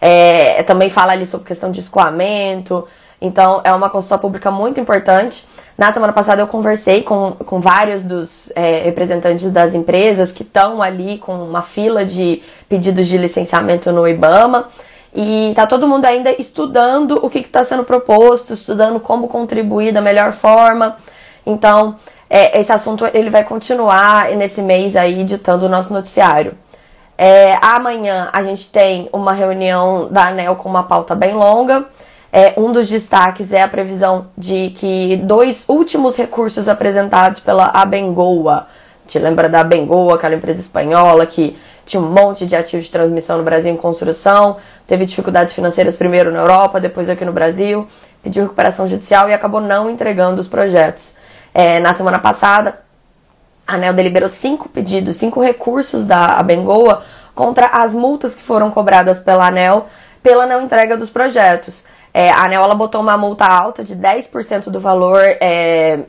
É, 0.00 0.62
também 0.62 0.88
fala 0.88 1.12
ali 1.12 1.26
sobre 1.26 1.46
questão 1.46 1.70
de 1.70 1.80
escoamento, 1.80 2.86
então 3.20 3.60
é 3.64 3.72
uma 3.72 3.90
consulta 3.90 4.16
pública 4.16 4.50
muito 4.50 4.80
importante. 4.80 5.46
Na 5.78 5.92
semana 5.92 6.12
passada 6.12 6.42
eu 6.42 6.48
conversei 6.48 7.04
com, 7.04 7.30
com 7.46 7.60
vários 7.60 8.02
dos 8.02 8.50
é, 8.56 8.80
representantes 8.80 9.48
das 9.52 9.76
empresas 9.76 10.32
que 10.32 10.42
estão 10.42 10.82
ali 10.82 11.18
com 11.18 11.32
uma 11.40 11.62
fila 11.62 12.04
de 12.04 12.42
pedidos 12.68 13.06
de 13.06 13.16
licenciamento 13.16 13.92
no 13.92 14.08
IBAMA. 14.08 14.68
E 15.14 15.52
tá 15.54 15.68
todo 15.68 15.86
mundo 15.86 16.04
ainda 16.04 16.32
estudando 16.32 17.24
o 17.24 17.30
que 17.30 17.38
está 17.38 17.64
sendo 17.64 17.84
proposto, 17.84 18.52
estudando 18.52 18.98
como 18.98 19.28
contribuir 19.28 19.92
da 19.92 20.00
melhor 20.00 20.32
forma. 20.32 20.96
Então, 21.46 21.94
é, 22.28 22.58
esse 22.58 22.72
assunto 22.72 23.08
ele 23.14 23.30
vai 23.30 23.44
continuar 23.44 24.30
nesse 24.32 24.60
mês 24.60 24.96
aí 24.96 25.22
ditando 25.22 25.66
o 25.66 25.68
nosso 25.68 25.92
noticiário. 25.92 26.54
É, 27.16 27.56
amanhã 27.62 28.28
a 28.32 28.42
gente 28.42 28.68
tem 28.72 29.08
uma 29.12 29.32
reunião 29.32 30.08
da 30.10 30.26
ANEL 30.26 30.56
com 30.56 30.68
uma 30.68 30.82
pauta 30.82 31.14
bem 31.14 31.34
longa. 31.34 31.86
É, 32.32 32.54
um 32.58 32.72
dos 32.72 32.88
destaques 32.88 33.52
é 33.52 33.62
a 33.62 33.68
previsão 33.68 34.26
de 34.36 34.70
que 34.70 35.16
dois 35.24 35.64
últimos 35.68 36.16
recursos 36.16 36.68
apresentados 36.68 37.40
pela 37.40 37.66
Abengoa, 37.66 38.66
te 39.06 39.18
lembra 39.18 39.48
da 39.48 39.60
Abengoa, 39.60 40.16
aquela 40.16 40.34
empresa 40.34 40.60
espanhola 40.60 41.24
que 41.24 41.58
tinha 41.86 42.02
um 42.02 42.10
monte 42.10 42.44
de 42.44 42.54
ativos 42.54 42.84
de 42.84 42.92
transmissão 42.92 43.38
no 43.38 43.44
Brasil 43.44 43.72
em 43.72 43.76
construção, 43.76 44.58
teve 44.86 45.06
dificuldades 45.06 45.54
financeiras 45.54 45.96
primeiro 45.96 46.30
na 46.30 46.40
Europa, 46.40 46.78
depois 46.78 47.08
aqui 47.08 47.24
no 47.24 47.32
Brasil, 47.32 47.88
pediu 48.22 48.42
recuperação 48.42 48.86
judicial 48.86 49.30
e 49.30 49.32
acabou 49.32 49.62
não 49.62 49.88
entregando 49.88 50.38
os 50.38 50.48
projetos. 50.48 51.14
É, 51.54 51.80
na 51.80 51.94
semana 51.94 52.18
passada, 52.18 52.80
a 53.66 53.74
ANEL 53.74 53.94
deliberou 53.94 54.28
cinco 54.28 54.68
pedidos, 54.68 55.16
cinco 55.16 55.42
recursos 55.42 56.06
da 56.06 56.38
Abengoa 56.38 57.02
contra 57.34 57.68
as 57.68 57.94
multas 57.94 58.34
que 58.34 58.42
foram 58.42 58.70
cobradas 58.70 59.18
pela 59.18 59.46
ANEL 59.46 59.86
pela 60.22 60.44
não 60.44 60.60
entrega 60.60 60.96
dos 60.96 61.08
projetos. 61.08 61.84
É, 62.18 62.30
a 62.30 62.46
ANEL 62.46 62.64
ela 62.64 62.74
botou 62.74 63.00
uma 63.00 63.16
multa 63.16 63.46
alta 63.46 63.84
de 63.84 63.94
10% 63.94 64.70
do 64.70 64.80
valor 64.80 65.20
é, 65.40 66.00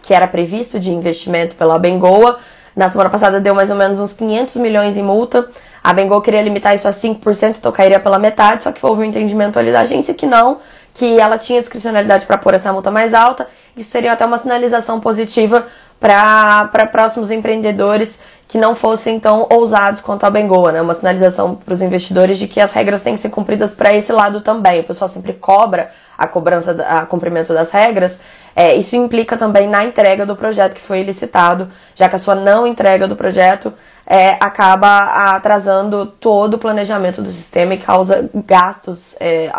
que 0.00 0.14
era 0.14 0.28
previsto 0.28 0.78
de 0.78 0.92
investimento 0.92 1.56
pela 1.56 1.76
Bengoa. 1.76 2.38
Na 2.76 2.88
semana 2.88 3.10
passada 3.10 3.40
deu 3.40 3.52
mais 3.52 3.68
ou 3.68 3.74
menos 3.74 3.98
uns 3.98 4.12
500 4.12 4.58
milhões 4.58 4.96
em 4.96 5.02
multa. 5.02 5.50
A 5.82 5.92
Bengoa 5.92 6.22
queria 6.22 6.40
limitar 6.40 6.72
isso 6.76 6.86
a 6.86 6.92
5%, 6.92 7.56
então 7.58 7.72
cairia 7.72 7.98
pela 7.98 8.16
metade, 8.16 8.62
só 8.62 8.70
que 8.70 8.86
houve 8.86 9.00
um 9.00 9.04
entendimento 9.04 9.58
ali 9.58 9.72
da 9.72 9.80
agência 9.80 10.14
que 10.14 10.24
não, 10.24 10.60
que 10.94 11.18
ela 11.18 11.36
tinha 11.36 11.60
discricionalidade 11.60 12.26
para 12.26 12.38
pôr 12.38 12.54
essa 12.54 12.72
multa 12.72 12.92
mais 12.92 13.12
alta. 13.12 13.48
Isso 13.76 13.90
seria 13.90 14.12
até 14.12 14.24
uma 14.24 14.38
sinalização 14.38 15.00
positiva 15.00 15.66
para 15.98 16.86
próximos 16.92 17.32
empreendedores 17.32 18.20
que 18.48 18.58
não 18.58 18.76
fossem 18.76 19.18
tão 19.18 19.46
ousados 19.50 20.00
quanto 20.00 20.24
a 20.24 20.30
Bengoa, 20.30 20.70
né? 20.70 20.80
Uma 20.80 20.94
sinalização 20.94 21.56
para 21.56 21.74
os 21.74 21.82
investidores 21.82 22.38
de 22.38 22.46
que 22.46 22.60
as 22.60 22.72
regras 22.72 23.02
têm 23.02 23.14
que 23.14 23.20
ser 23.20 23.28
cumpridas 23.28 23.74
para 23.74 23.92
esse 23.94 24.12
lado 24.12 24.40
também. 24.40 24.80
O 24.80 24.84
pessoal 24.84 25.08
sempre 25.08 25.32
cobra 25.32 25.90
a 26.16 26.26
cobrança, 26.26 26.72
a 26.88 27.04
cumprimento 27.04 27.52
das 27.52 27.70
regras. 27.70 28.20
É, 28.54 28.74
isso 28.74 28.94
implica 28.96 29.36
também 29.36 29.68
na 29.68 29.84
entrega 29.84 30.24
do 30.24 30.36
projeto 30.36 30.74
que 30.74 30.80
foi 30.80 31.02
licitado, 31.02 31.68
já 31.94 32.08
que 32.08 32.16
a 32.16 32.18
sua 32.18 32.34
não 32.34 32.66
entrega 32.66 33.08
do 33.08 33.16
projeto 33.16 33.72
é, 34.06 34.36
acaba 34.40 35.34
atrasando 35.34 36.06
todo 36.06 36.54
o 36.54 36.58
planejamento 36.58 37.20
do 37.20 37.28
sistema 37.28 37.74
e 37.74 37.78
causa 37.78 38.30
gastos 38.46 39.16
é, 39.18 39.50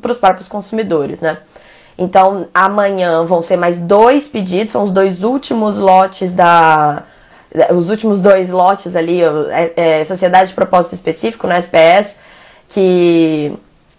para 0.00 0.12
os 0.12 0.18
próprios 0.18 0.48
consumidores, 0.48 1.20
né? 1.20 1.38
Então, 1.98 2.46
amanhã 2.52 3.24
vão 3.24 3.40
ser 3.40 3.56
mais 3.56 3.78
dois 3.78 4.28
pedidos, 4.28 4.72
são 4.72 4.82
os 4.82 4.90
dois 4.90 5.24
últimos 5.24 5.78
lotes 5.78 6.34
da 6.34 7.04
os 7.70 7.90
últimos 7.90 8.20
dois 8.20 8.50
lotes 8.50 8.94
ali, 8.94 9.20
é, 9.22 9.72
é, 10.00 10.04
Sociedade 10.04 10.50
de 10.50 10.54
Propósito 10.54 10.94
Específico, 10.94 11.46
né, 11.46 11.58
SPS, 11.58 12.18
que, 12.68 13.52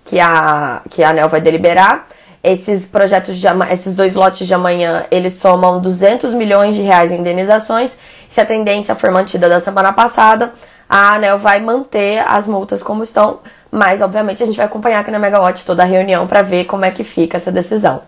que, 0.06 0.20
a, 0.20 0.82
que 0.90 1.04
a 1.04 1.10
ANEL 1.10 1.30
vai 1.30 1.42
deliberar. 1.42 2.08
Esses 2.44 2.86
projetos, 2.86 3.36
de, 3.36 3.48
esses 3.72 3.96
dois 3.96 4.16
lotes 4.16 4.48
de 4.48 4.54
amanhã, 4.54 5.06
eles 5.10 5.34
somam 5.34 5.82
200 5.82 6.34
milhões 6.34 6.76
de 6.76 6.82
reais 6.82 7.12
em 7.12 7.18
indenizações. 7.18 7.98
Se 8.30 8.40
a 8.40 8.46
tendência 8.46 8.96
for 8.96 9.12
mantida 9.12 9.50
da 9.50 9.60
semana 9.60 9.92
passada, 9.92 10.54
a 10.88 11.16
ANEL 11.16 11.38
vai 11.40 11.60
manter 11.60 12.20
as 12.20 12.48
multas 12.48 12.82
como 12.82 13.04
estão, 13.04 13.40
mas 13.72 14.02
obviamente 14.02 14.44
a 14.44 14.46
gente 14.46 14.56
vai 14.56 14.66
acompanhar 14.66 15.00
aqui 15.00 15.12
na 15.12 15.20
Megawatt 15.20 15.66
toda 15.66 15.84
a 15.84 15.86
reunião 15.86 16.28
para 16.28 16.42
ver 16.42 16.66
como 16.66 16.86
é 16.86 16.92
que 16.92 17.04
fica 17.04 17.38
essa 17.38 17.52
decisão. 17.52 18.02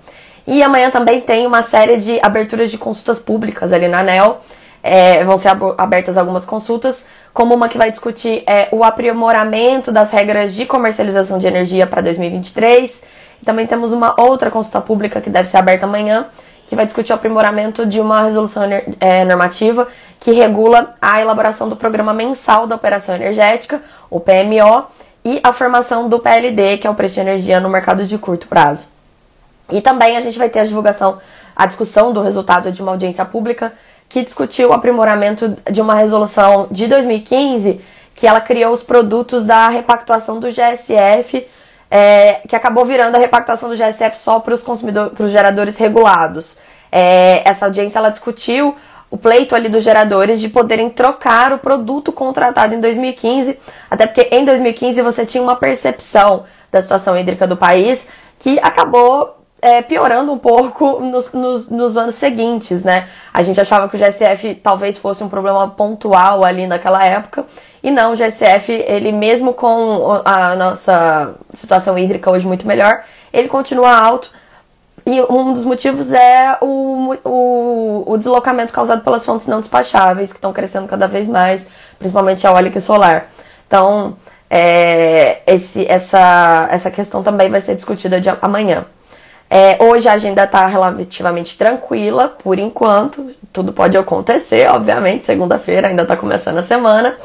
E 0.47 0.63
amanhã 0.63 0.89
também 0.89 1.19
tem 1.19 1.45
uma 1.45 1.61
série 1.61 1.97
de 1.97 2.19
aberturas 2.21 2.71
de 2.71 2.77
consultas 2.77 3.19
públicas 3.19 3.73
ali 3.73 3.87
na 3.87 3.99
ANEL 3.99 4.39
é, 4.81 5.23
vão 5.23 5.37
ser 5.37 5.49
abertas 5.77 6.17
algumas 6.17 6.45
consultas, 6.45 7.05
como 7.33 7.53
uma 7.53 7.69
que 7.69 7.77
vai 7.77 7.91
discutir 7.91 8.43
é, 8.47 8.67
o 8.71 8.83
aprimoramento 8.83 9.91
das 9.91 10.11
regras 10.11 10.53
de 10.53 10.65
comercialização 10.65 11.37
de 11.37 11.47
energia 11.47 11.85
para 11.85 12.01
2023. 12.01 13.03
E 13.41 13.45
também 13.45 13.67
temos 13.67 13.91
uma 13.91 14.19
outra 14.19 14.49
consulta 14.49 14.81
pública 14.81 15.21
que 15.21 15.29
deve 15.29 15.49
ser 15.49 15.57
aberta 15.57 15.85
amanhã, 15.85 16.27
que 16.67 16.75
vai 16.75 16.85
discutir 16.85 17.11
o 17.11 17.15
aprimoramento 17.15 17.85
de 17.85 17.99
uma 17.99 18.23
resolução 18.23 18.63
é, 18.99 19.25
normativa 19.25 19.87
que 20.19 20.31
regula 20.31 20.95
a 21.01 21.21
elaboração 21.21 21.69
do 21.69 21.75
Programa 21.75 22.13
Mensal 22.13 22.67
da 22.67 22.75
Operação 22.75 23.15
Energética, 23.15 23.81
o 24.09 24.19
PMO, 24.19 24.85
e 25.23 25.39
a 25.43 25.51
formação 25.51 26.07
do 26.07 26.19
PLD, 26.19 26.77
que 26.77 26.87
é 26.87 26.89
o 26.89 26.95
preço 26.95 27.15
de 27.15 27.21
energia 27.21 27.59
no 27.59 27.69
mercado 27.69 28.05
de 28.05 28.17
curto 28.17 28.47
prazo. 28.47 28.87
E 29.71 29.81
também 29.81 30.17
a 30.17 30.21
gente 30.21 30.37
vai 30.37 30.49
ter 30.49 30.59
a 30.59 30.63
divulgação, 30.63 31.19
a 31.55 31.65
discussão 31.65 32.11
do 32.11 32.21
resultado 32.21 32.71
de 32.71 32.81
uma 32.81 32.91
audiência 32.91 33.23
pública 33.25 33.73
que 34.09 34.23
discutiu 34.23 34.69
o 34.69 34.73
aprimoramento 34.73 35.55
de 35.71 35.81
uma 35.81 35.93
resolução 35.93 36.67
de 36.71 36.87
2015 36.87 37.79
que 38.19 38.27
ela 38.27 38.41
criou 38.41 38.73
os 38.73 38.83
produtos 38.83 39.45
da 39.45 39.69
repactuação 39.69 40.41
do 40.41 40.49
GSF, 40.49 41.47
é, 41.89 42.41
que 42.45 42.53
acabou 42.53 42.83
virando 42.83 43.15
a 43.15 43.17
repactuação 43.17 43.69
do 43.69 43.77
GSF 43.77 44.17
só 44.17 44.41
para 44.41 44.53
os 44.53 44.61
consumidores, 44.61 45.13
para 45.13 45.25
os 45.25 45.31
geradores 45.31 45.77
regulados. 45.77 46.57
É, 46.91 47.41
essa 47.45 47.65
audiência 47.65 47.97
ela 47.97 48.09
discutiu 48.09 48.75
o 49.09 49.17
pleito 49.17 49.55
ali 49.55 49.69
dos 49.69 49.85
geradores 49.85 50.41
de 50.41 50.49
poderem 50.49 50.89
trocar 50.89 51.53
o 51.53 51.57
produto 51.59 52.11
contratado 52.11 52.75
em 52.75 52.81
2015, 52.81 53.57
até 53.89 54.05
porque 54.05 54.27
em 54.31 54.43
2015 54.43 55.01
você 55.01 55.25
tinha 55.25 55.41
uma 55.41 55.55
percepção 55.55 56.43
da 56.69 56.81
situação 56.81 57.17
hídrica 57.17 57.47
do 57.47 57.55
país 57.55 58.05
que 58.37 58.59
acabou 58.59 59.38
é, 59.61 59.81
piorando 59.81 60.31
um 60.31 60.37
pouco 60.37 60.99
nos, 60.99 61.31
nos, 61.31 61.69
nos, 61.69 61.97
anos 61.97 62.15
seguintes, 62.15 62.83
né? 62.83 63.07
A 63.33 63.41
gente 63.41 63.59
achava 63.59 63.89
que 63.89 63.95
o 63.95 63.99
GSF 63.99 64.55
talvez 64.55 64.97
fosse 64.97 65.23
um 65.23 65.29
problema 65.29 65.67
pontual 65.67 66.43
ali 66.43 66.65
naquela 66.65 67.03
época, 67.03 67.45
e 67.83 67.91
não, 67.91 68.13
o 68.13 68.15
GSF, 68.15 68.71
ele 68.71 69.11
mesmo 69.11 69.53
com 69.53 70.21
a 70.23 70.55
nossa 70.55 71.35
situação 71.53 71.97
hídrica 71.97 72.31
hoje 72.31 72.47
muito 72.47 72.67
melhor, 72.67 73.03
ele 73.33 73.47
continua 73.47 73.95
alto, 73.95 74.31
e 75.05 75.21
um 75.29 75.53
dos 75.53 75.65
motivos 75.65 76.11
é 76.11 76.57
o, 76.61 77.15
o, 77.23 78.03
o 78.05 78.17
deslocamento 78.17 78.71
causado 78.71 79.03
pelas 79.03 79.25
fontes 79.25 79.47
não 79.47 79.59
despacháveis, 79.59 80.31
que 80.31 80.37
estão 80.37 80.53
crescendo 80.53 80.87
cada 80.87 81.07
vez 81.07 81.27
mais, 81.27 81.67
principalmente 81.97 82.45
a 82.45 82.51
eólica 82.51 82.77
e 82.77 82.81
solar. 82.81 83.29
Então, 83.67 84.15
é, 84.49 85.41
esse, 85.47 85.85
essa, 85.87 86.67
essa 86.71 86.91
questão 86.91 87.23
também 87.23 87.49
vai 87.49 87.61
ser 87.61 87.75
discutida 87.75 88.21
de 88.21 88.29
amanhã. 88.41 88.85
É, 89.49 89.83
hoje 89.83 90.07
a 90.07 90.13
agenda 90.13 90.43
está 90.43 90.67
relativamente 90.67 91.57
tranquila, 91.57 92.29
por 92.29 92.59
enquanto. 92.59 93.31
Tudo 93.51 93.73
pode 93.73 93.97
acontecer, 93.97 94.69
obviamente. 94.69 95.25
Segunda-feira 95.25 95.87
ainda 95.87 96.03
está 96.03 96.15
começando 96.15 96.59
a 96.59 96.63
semana. 96.63 97.15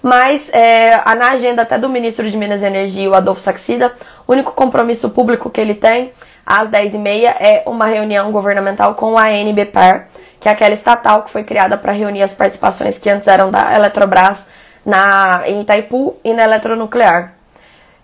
Mas 0.00 0.48
é, 0.52 0.96
na 1.14 1.30
agenda 1.30 1.62
até 1.62 1.78
do 1.78 1.88
ministro 1.88 2.28
de 2.28 2.36
Minas 2.36 2.62
e 2.62 2.66
Energia, 2.66 3.10
o 3.10 3.14
Adolfo 3.14 3.40
Saxida, 3.40 3.92
o 4.26 4.32
único 4.32 4.52
compromisso 4.52 5.10
público 5.10 5.50
que 5.50 5.60
ele 5.60 5.74
tem 5.74 6.12
às 6.44 6.68
10h30 6.68 7.34
é 7.38 7.62
uma 7.66 7.86
reunião 7.86 8.32
governamental 8.32 8.94
com 8.94 9.16
a 9.16 9.30
NBPAR, 9.30 10.08
que 10.40 10.48
é 10.48 10.52
aquela 10.52 10.74
estatal 10.74 11.22
que 11.22 11.30
foi 11.30 11.44
criada 11.44 11.76
para 11.76 11.92
reunir 11.92 12.22
as 12.22 12.34
participações 12.34 12.98
que 12.98 13.08
antes 13.08 13.28
eram 13.28 13.50
da 13.50 13.74
Eletrobras 13.76 14.46
na, 14.84 15.42
em 15.46 15.60
Itaipu 15.62 16.16
e 16.24 16.32
na 16.32 16.44
Eletronuclear. 16.44 17.34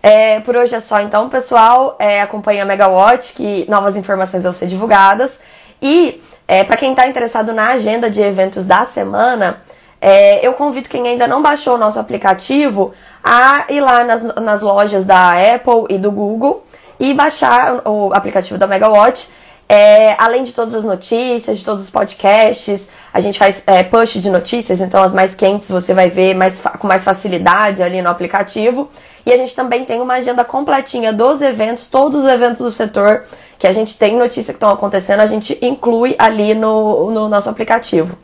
É, 0.03 0.41
por 0.41 0.57
hoje 0.57 0.75
é 0.75 0.81
só 0.81 1.01
então, 1.01 1.29
pessoal. 1.29 1.97
É, 1.99 2.23
acompanhe 2.23 2.61
a 2.61 2.65
Megawatt, 2.65 3.35
que 3.35 3.67
novas 3.69 3.97
informações 3.97 4.45
vão 4.45 4.53
ser 4.53 4.67
divulgadas. 4.67 5.41
E 5.83 6.23
é, 6.47 6.65
para 6.65 6.77
quem 6.77 6.91
está 6.91 7.07
interessado 7.07 7.53
na 7.53 7.69
agenda 7.71 8.11
de 8.11 8.23
eventos 8.23 8.65
da 8.65 8.85
semana, 8.85 9.61
é, 10.01 10.47
eu 10.47 10.53
convido 10.55 10.89
quem 10.89 11.07
ainda 11.07 11.27
não 11.27 11.43
baixou 11.43 11.75
o 11.75 11.79
nosso 11.79 11.99
aplicativo 11.99 12.95
a 13.23 13.65
ir 13.69 13.81
lá 13.81 14.05
nas, 14.05 14.23
nas 14.23 14.63
lojas 14.63 15.05
da 15.05 15.33
Apple 15.33 15.87
e 15.89 15.99
do 15.99 16.11
Google 16.11 16.65
e 16.99 17.13
baixar 17.13 17.83
o 17.87 18.13
aplicativo 18.15 18.59
da 18.59 18.67
Megawatt. 18.67 19.31
É, 19.69 20.15
além 20.19 20.45
de 20.45 20.55
todas 20.55 20.75
as 20.75 20.85
notícias, 20.85 21.59
de 21.59 21.65
todos 21.65 21.85
os 21.85 21.91
podcasts, 21.91 22.89
a 23.13 23.21
gente 23.21 23.39
faz 23.39 23.63
é, 23.67 23.83
push 23.83 24.15
de 24.15 24.31
notícias, 24.31 24.81
então 24.81 25.03
as 25.03 25.13
mais 25.13 25.35
quentes 25.35 25.69
você 25.69 25.93
vai 25.93 26.09
ver 26.09 26.35
mais 26.35 26.63
com 26.79 26.87
mais 26.87 27.05
facilidade 27.05 27.83
ali 27.83 28.01
no 28.01 28.09
aplicativo. 28.09 28.89
E 29.27 29.33
a 29.33 29.37
gente 29.37 29.55
também 29.55 29.85
tem 29.85 30.01
uma 30.01 30.15
agenda 30.15 30.43
completinha 30.43 31.13
dos 31.13 31.43
eventos, 31.43 31.87
todos 31.87 32.25
os 32.25 32.31
eventos 32.31 32.61
do 32.61 32.73
setor 32.73 33.25
que 33.59 33.67
a 33.67 33.73
gente 33.73 33.99
tem 33.99 34.17
notícia 34.17 34.55
que 34.55 34.57
estão 34.57 34.71
acontecendo, 34.71 35.21
a 35.21 35.27
gente 35.27 35.59
inclui 35.61 36.15
ali 36.19 36.55
no, 36.55 37.11
no 37.11 37.29
nosso 37.29 37.51
aplicativo. 37.51 38.17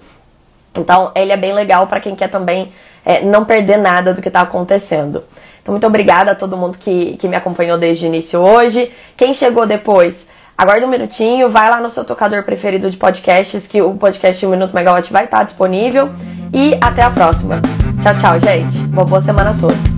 Então, 0.75 1.13
ele 1.15 1.33
é 1.33 1.37
bem 1.37 1.53
legal 1.53 1.87
para 1.87 2.01
quem 2.01 2.15
quer 2.15 2.29
também 2.29 2.73
é, 3.05 3.21
não 3.21 3.45
perder 3.45 3.77
nada 3.77 4.15
do 4.15 4.23
que 4.23 4.29
está 4.29 4.41
acontecendo. 4.41 5.25
Então, 5.63 5.73
muito 5.73 5.87
obrigada 5.87 6.33
a 6.33 6.35
todo 6.35 6.57
mundo 6.57 6.79
que, 6.79 7.17
que 7.17 7.29
me 7.29 7.37
acompanhou 7.37 7.79
desde 7.79 8.07
o 8.07 8.09
início 8.09 8.41
hoje. 8.41 8.93
Quem 9.17 9.35
chegou 9.35 9.67
depois, 9.67 10.27
aguarda 10.57 10.87
um 10.87 10.91
minutinho, 10.91 11.49
vai 11.49 11.71
lá 11.71 11.81
no 11.81 11.91
seu 11.91 12.05
tocador 12.05 12.43
preferido 12.45 12.91
de 12.91 12.97
podcasts, 12.97 13.67
que 13.67 13.81
o 13.83 13.95
podcast 13.95 14.45
1 14.45 14.51
Minuto 14.51 14.75
Megawatt 14.75 15.13
vai 15.13 15.25
estar 15.25 15.43
disponível. 15.45 16.11
E 16.53 16.77
até 16.81 17.03
a 17.03 17.11
próxima. 17.11 17.61
Tchau, 18.01 18.15
tchau, 18.17 18.41
gente. 18.41 18.79
Uma 18.93 19.05
boa 19.05 19.21
semana 19.21 19.51
a 19.51 19.55
todos. 19.55 19.94